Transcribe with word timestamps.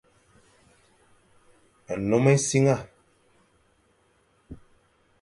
Nnom 1.99 2.25
essiang. 2.33 2.81